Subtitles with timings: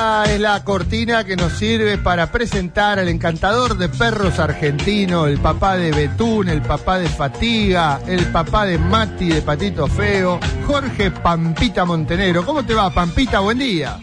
[0.00, 5.38] Esta es la cortina que nos sirve para presentar al encantador de perros argentino, el
[5.38, 11.10] papá de Betún, el papá de Fatiga, el papá de Mati de Patito Feo, Jorge
[11.10, 12.46] Pampita Montenegro.
[12.46, 13.40] ¿Cómo te va, Pampita?
[13.40, 13.98] Buen día.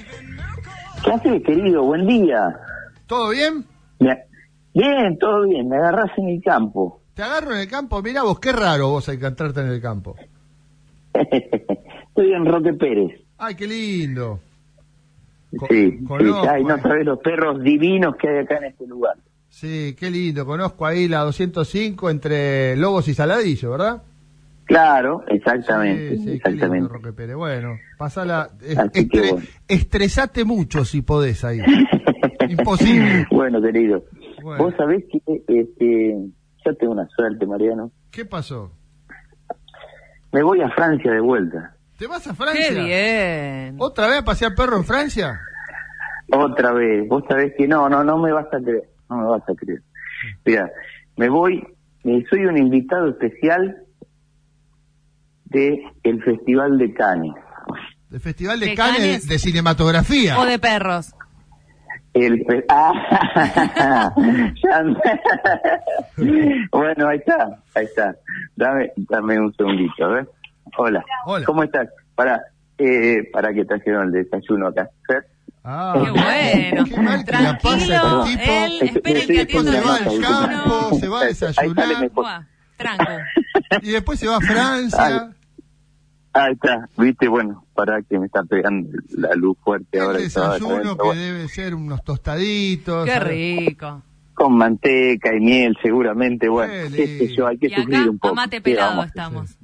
[1.04, 1.82] ¿Qué haces, querido?
[1.82, 2.56] Buen día.
[3.08, 3.66] ¿Todo bien?
[4.76, 5.68] Bien, todo bien.
[5.68, 7.02] Me agarrás en el campo.
[7.16, 8.04] Te agarro en el campo.
[8.04, 10.16] Mira vos, qué raro vos encantarte en el campo.
[11.16, 13.20] Estoy en Roque Pérez.
[13.40, 14.42] Ay, qué lindo.
[15.70, 16.00] Sí,
[16.50, 16.82] Ay, no eh.
[16.82, 19.16] sabés los perros divinos que hay acá en este lugar.
[19.50, 20.46] Sí, qué lindo.
[20.46, 24.04] Conozco ahí la 205 entre Lobos y Saladillo, ¿verdad?
[24.66, 26.90] Claro, exactamente, Sí, sí, qué lindo, exactamente.
[26.94, 27.36] Roque Pérez.
[27.38, 28.50] Bueno, pasala.
[28.60, 29.46] estre- bueno.
[29.70, 31.60] Estresate mucho si podés ahí.
[32.50, 33.26] Imposible.
[33.32, 34.04] bueno, querido.
[34.44, 34.66] Bueno.
[34.66, 36.18] Vos sabés que este,
[36.66, 37.92] yo tengo una suerte, Mariano.
[38.12, 38.74] ¿Qué pasó?
[40.34, 41.77] Me voy a Francia de vuelta.
[41.98, 42.70] ¿Te vas a Francia?
[42.70, 43.76] Qué bien.
[43.80, 45.40] ¿Otra vez a pasear perro en Francia?
[46.32, 47.08] Otra vez.
[47.08, 48.84] Vos sabés que no, no, no me vas a creer.
[49.10, 49.82] No me vas a creer.
[50.46, 50.70] Mira,
[51.16, 51.66] me voy,
[52.30, 53.78] soy un invitado especial
[55.46, 57.34] de el Festival de Cannes.
[58.12, 59.28] ¿El Festival de, ¿De Cannes, Cannes?
[59.28, 60.40] de cinematografía?
[60.40, 61.14] O de perros.
[62.14, 64.54] El fe- ah, me-
[66.72, 68.16] bueno, ahí está, ahí está.
[68.56, 70.30] Dame, dame un segundito, a ver.
[70.78, 71.04] Hola.
[71.26, 71.46] Hola.
[71.46, 71.88] ¿Cómo estás?
[72.16, 72.42] Para,
[72.78, 74.90] eh, para que trajeron el desayuno acá.
[75.64, 76.86] Ah, Qué bueno.
[76.86, 78.52] Qué mal que la pasa Tranquilo, este tipo.
[78.52, 80.22] él, Este- esperen este que tipo atiendo se el va al
[80.54, 82.10] campo, se va a desayunar.
[82.12, 82.42] Buah,
[82.78, 83.04] tranco.
[83.82, 85.32] y después se va a Francia.
[86.34, 90.20] Ahí está, viste, bueno, para que me está pegando la luz fuerte El ahora.
[90.20, 93.06] desayuno que Bueno, debe ser unos tostaditos.
[93.06, 93.28] Qué ¿sabes?
[93.30, 94.04] rico.
[94.36, 98.10] Con manteca y miel, seguramente, bueno, Qué qué sé yo, hay que Y sufrir acá,
[98.12, 98.34] un poco.
[98.34, 99.58] a mate ¿Qué pelado estamos.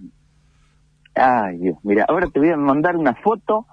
[1.15, 3.65] Ay, Dios, mira, ahora te voy a mandar una foto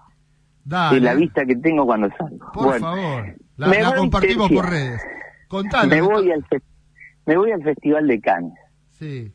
[0.64, 2.52] Dale, de la vista que tengo cuando salgo.
[2.52, 3.34] por bueno, favor.
[3.56, 5.00] La, compartimos por redes.
[5.48, 5.88] Contale.
[5.96, 6.62] me voy al fe-
[7.26, 8.54] me voy al Festival de Cannes.
[8.90, 9.32] Sí.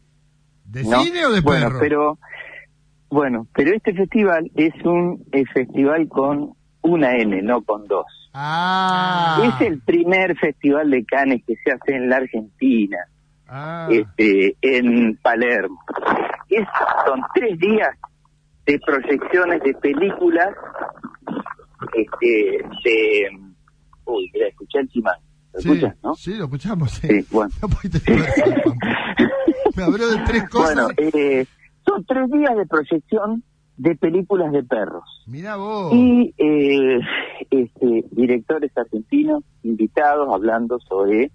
[0.65, 1.01] ¿De ¿no?
[1.01, 1.79] cine o de bueno, perro?
[1.79, 2.19] pero
[3.09, 5.23] bueno, pero este festival es un
[5.53, 8.05] festival con una N, no con dos.
[8.33, 9.41] Ah.
[9.43, 12.97] Es el primer festival de Cannes que se hace en la Argentina,
[13.47, 13.87] Ah.
[13.91, 15.79] este, en Palermo.
[16.55, 16.67] Es,
[17.05, 17.97] son tres días
[18.65, 20.55] de proyecciones de películas,
[21.93, 23.29] este, de,
[24.05, 25.15] uy, mira, escuché el chimán,
[25.53, 26.15] ¿lo sí, escuchas, no?
[26.15, 26.91] Sí, lo escuchamos.
[26.91, 27.07] Sí.
[27.07, 27.51] Sí, bueno.
[27.61, 27.67] No.
[29.75, 30.75] Me habló de tres cosas.
[30.75, 31.45] Bueno, eh,
[31.85, 33.43] son tres días de proyección
[33.77, 35.03] de películas de perros.
[35.27, 35.93] Mirá vos.
[35.93, 36.99] Y eh,
[37.49, 41.31] este, directores argentinos invitados hablando sobre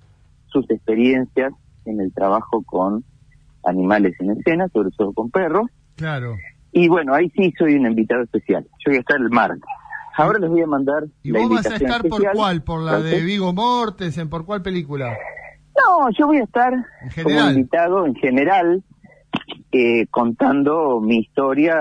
[0.46, 1.52] sus experiencias
[1.84, 3.04] en el trabajo con
[3.64, 5.66] animales en escena, sobre todo con perros.
[5.96, 6.36] Claro.
[6.72, 8.64] Y bueno, ahí sí soy un invitado especial.
[8.84, 9.62] Yo voy a estar el martes.
[10.16, 12.32] Ahora les voy a mandar ¿Y la vos vas a estar por especial.
[12.34, 12.62] cuál?
[12.62, 14.28] ¿Por la de Vigo Mortensen?
[14.28, 15.16] ¿Por cuál película?
[15.76, 16.72] No, yo voy a estar
[17.22, 18.82] como invitado en general
[19.72, 21.76] eh, contando mi historia,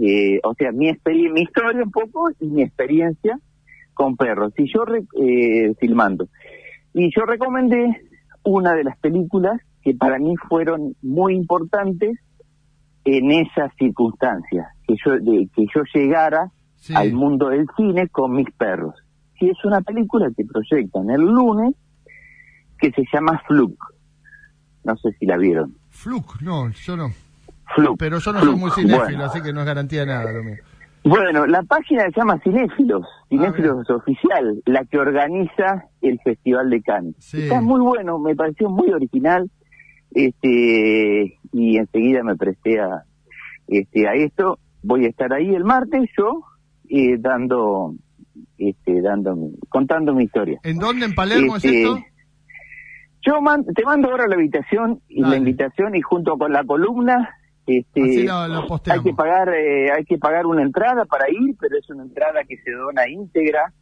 [0.00, 0.90] eh, o sea, mi,
[1.30, 3.38] mi historia un poco y mi experiencia
[3.94, 4.52] con perros.
[4.56, 6.28] Y yo re- eh, filmando.
[6.94, 8.02] Y yo recomendé
[8.44, 12.18] una de las películas que para mí fueron muy importantes
[13.04, 16.94] en esas circunstancias, que yo de, que yo llegara Sí.
[16.96, 18.94] al mundo del cine con mis perros.
[19.38, 21.74] Y es una película que proyectan el lunes
[22.80, 23.78] que se llama Fluke.
[24.82, 25.76] No sé si la vieron.
[25.90, 27.10] Fluke, no, yo no.
[27.76, 27.98] Fluke.
[28.00, 29.24] Pero yo no soy muy cinéfilo, Bueno.
[29.26, 30.56] así que no es garantía de nada lo mío.
[31.04, 37.14] Bueno, la página se llama Cinéfilos, Cinéfilos Oficial, la que organiza el Festival de Cannes.
[37.18, 37.42] Sí.
[37.42, 39.48] Está muy bueno, me pareció muy original,
[40.14, 43.04] este, y enseguida me presté a,
[43.68, 44.58] este, a esto.
[44.82, 46.42] Voy a estar ahí el martes yo,
[46.88, 47.94] eh, dando,
[48.58, 49.36] este, dando,
[49.68, 50.58] contando mi historia.
[50.64, 51.06] ¿En dónde?
[51.06, 51.98] ¿En Palermo es Este, esto?
[53.24, 55.32] Yo man- te mando ahora la invitación y Dale.
[55.34, 57.30] la invitación y junto con la columna
[57.64, 58.28] este
[58.90, 62.42] hay que pagar eh, hay que pagar una entrada para ir, pero es una entrada
[62.42, 63.72] que se dona íntegra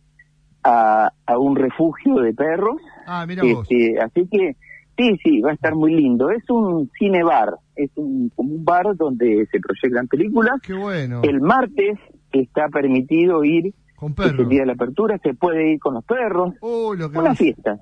[0.62, 2.76] a, a un refugio de perros.
[3.06, 3.66] Ah, mira vos.
[3.70, 4.56] Este, así que
[5.00, 6.28] Sí, sí, va a estar muy lindo.
[6.30, 10.60] Es un cine bar, es un, como un bar donde se proyectan películas.
[10.62, 11.22] Qué bueno.
[11.22, 11.98] El martes
[12.32, 16.04] está permitido ir, Con es el día de la apertura, se puede ir con los
[16.04, 16.52] perros.
[16.60, 17.78] Oh, lo que Una fiesta,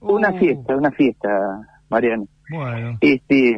[0.00, 0.38] una Oh.
[0.38, 1.28] fiesta, una fiesta,
[1.88, 2.28] Mariano.
[2.50, 2.98] Bueno.
[3.00, 3.56] Este,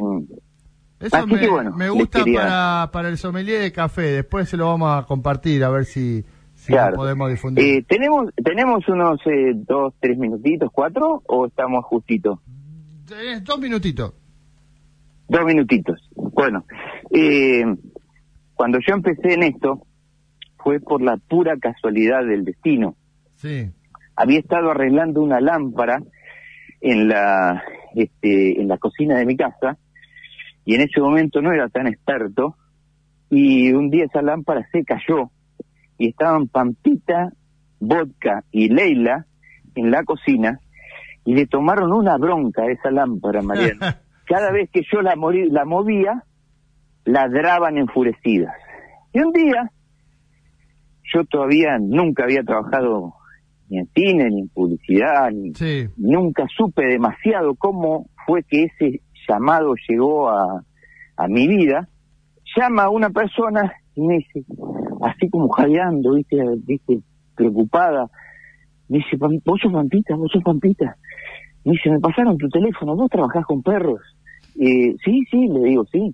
[0.99, 4.03] Eso Así me, que bueno, me gusta quería- para, para el sommelier de café.
[4.03, 6.23] Después se lo vamos a compartir a ver si,
[6.53, 6.91] si claro.
[6.91, 7.65] lo podemos difundir.
[7.65, 12.39] Eh, ¿Tenemos tenemos unos eh, dos, tres minutitos, cuatro, o estamos justitos?
[13.11, 14.13] Tenés dos minutitos.
[15.27, 15.99] Dos minutitos.
[16.15, 16.63] Bueno,
[17.13, 17.65] eh,
[18.53, 19.85] cuando yo empecé en esto,
[20.63, 22.95] fue por la pura casualidad del destino.
[23.35, 23.69] Sí.
[24.15, 26.01] Había estado arreglando una lámpara
[26.79, 27.61] en la,
[27.95, 29.77] este, en la cocina de mi casa,
[30.63, 32.55] y en ese momento no era tan experto,
[33.29, 35.31] y un día esa lámpara se cayó,
[35.97, 37.33] y estaban Pampita,
[37.81, 39.25] Vodka y Leila
[39.75, 40.61] en la cocina,
[41.25, 43.99] y le tomaron una bronca a esa lámpara, Mariana.
[44.25, 46.23] Cada vez que yo la, morí- la movía,
[47.05, 48.53] ladraban enfurecidas.
[49.13, 49.71] Y un día,
[51.13, 53.13] yo todavía nunca había trabajado
[53.69, 55.87] ni en cine, ni en publicidad, ni, Sí.
[55.97, 60.63] nunca supe demasiado cómo fue que ese llamado llegó a,
[61.17, 61.87] a mi vida.
[62.55, 64.43] Llama a una persona y me dice,
[65.03, 66.37] así como jadeando, ¿viste?
[66.65, 66.99] ¿viste?
[67.35, 68.09] Preocupada.
[68.91, 70.97] Me dice, "Pam- vos sos Pampita, vos sos Pampita.
[71.63, 74.01] Me dice, me pasaron tu teléfono, vos trabajás con perros.
[74.59, 76.13] Eh, sí, sí, le digo, sí.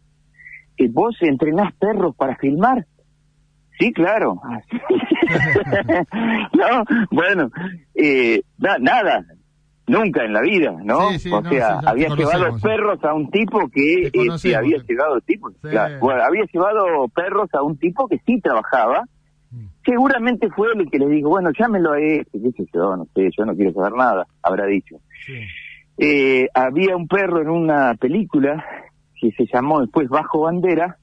[0.77, 2.85] Eh, ¿Vos entrenás perros para filmar?
[3.79, 4.39] Sí, claro.
[6.53, 7.49] no, bueno,
[7.95, 9.25] eh, na- nada,
[9.87, 11.09] nunca en la vida, ¿no?
[11.11, 12.61] Sí, sí, o no, sea, sí, había llevado conocemos.
[12.61, 17.49] perros a un tipo que Te este, había llevado tipo, claro, bueno, había llevado perros
[17.53, 19.03] a un tipo que sí trabajaba.
[19.87, 23.07] Seguramente fue él el que le dijo, bueno, llámelo a este, qué sé yo, no
[23.15, 24.97] sé, yo no quiero saber nada, habrá dicho.
[25.25, 25.39] Sí.
[25.97, 28.65] Eh, había un perro en una película
[29.15, 30.97] que se llamó después Bajo Bandera,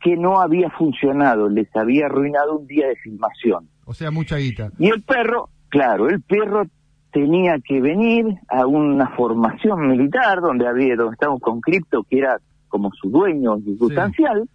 [0.00, 3.68] que no había funcionado, les había arruinado un día de filmación.
[3.84, 4.72] O sea, mucha guita.
[4.76, 6.64] Y el perro, claro, el perro
[7.12, 12.40] tenía que venir a una formación militar donde había, donde estábamos con Cripto, que era
[12.66, 14.48] como su dueño circunstancial,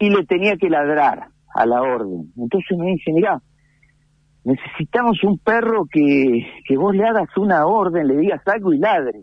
[0.00, 2.32] y le tenía que ladrar a la orden.
[2.36, 3.40] Entonces me dice, mira,
[4.44, 9.20] necesitamos un perro que, que vos le hagas una orden, le digas algo y ladre.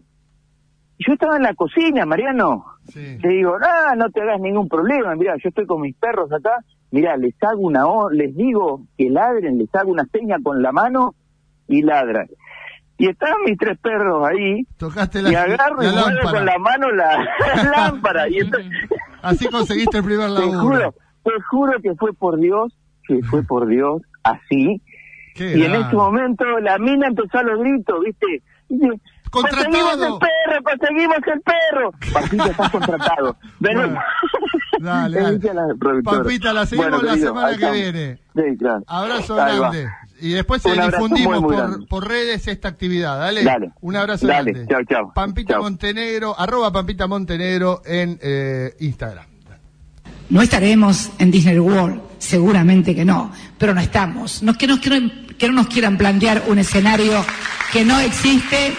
[0.98, 3.18] Y yo estaba en la cocina, Mariano, Sí.
[3.22, 6.60] le digo, no, no te hagas ningún problema, mira, yo estoy con mis perros acá,
[6.92, 11.16] mira, les hago una, les digo que ladren, les hago una seña con la mano
[11.68, 12.27] y ladran.
[12.98, 16.57] Y estaban mis tres perros ahí, Tocaste la, y agarro la y muevo con la
[16.60, 18.30] mano la, la lámpara.
[18.30, 18.72] Y entonces,
[19.22, 20.94] Así conseguiste el primer laburo.
[21.25, 22.72] Te juro que fue por Dios,
[23.07, 24.81] que fue por Dios, así.
[25.33, 28.42] Qué Y en ese momento la mina empezó a los gritos, ¿viste?
[28.69, 29.01] Dice,
[29.31, 29.69] ¡Contratado!
[29.74, 30.63] ¡Conseguimos el perro!
[30.63, 31.92] ¡Conseguimos el perro!
[32.13, 33.38] Pampita, estás contratado.
[33.60, 34.00] Ven, Bueno,
[34.80, 35.54] dale, le dale.
[35.54, 38.19] la la seguimos Bueno, la querido, semana que viene.
[38.36, 38.83] Sí, claro.
[38.88, 39.69] Abrazo Ahí va.
[39.72, 39.89] grande.
[40.22, 43.19] Y después Un eh, difundimos muy, muy por, por redes esta actividad.
[43.19, 43.44] Dale.
[43.44, 43.72] Dale.
[43.81, 44.51] Un abrazo Dale.
[44.54, 44.74] grande.
[44.74, 45.13] Chau, chau.
[45.13, 45.63] Pampita Chau.
[45.63, 49.34] Montenegro, arroba Pampita Montenegro en eh, Instagram.
[50.30, 54.42] No estaremos en Disney World, seguramente que no, pero no estamos.
[54.42, 57.24] No, que, no, que, no, que no nos quieran plantear un escenario
[57.72, 58.74] que no existe.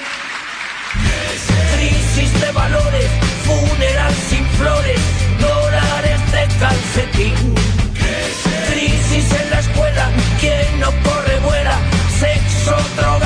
[1.77, 3.11] Crisis de valores,
[3.45, 5.01] funeral sin flores,
[5.41, 7.55] dólares de calcetín.
[8.73, 10.11] Crisis en la escuela,
[10.41, 11.79] quien no corre vuela,
[12.19, 13.26] sexo, drogas,